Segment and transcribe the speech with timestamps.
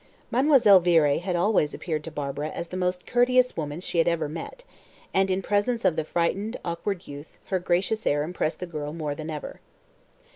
[0.31, 4.27] Mademoiselle Viré had always appeared to Barbara as the most courteous woman she had ever
[4.27, 4.63] met,
[5.13, 9.13] and, in presence of the frightened, awkward youth, her gracious air impressed the girl more
[9.13, 9.59] than ever.